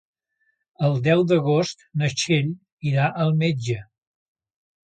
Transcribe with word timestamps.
El 0.87 0.95
deu 1.07 1.21
d'agost 1.31 1.85
na 2.03 2.09
Txell 2.13 2.49
irà 2.93 3.13
al 3.27 3.37
metge. 3.45 3.77